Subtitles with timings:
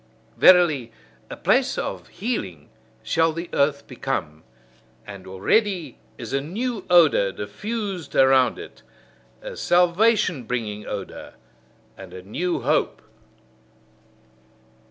[0.35, 0.91] Verily,
[1.29, 2.69] a place of healing
[3.03, 4.41] shall the earth become!
[5.05, 8.81] And already is a new odour diffused around it,
[9.43, 11.35] a salvation bringing odour
[11.95, 13.03] and a new hope!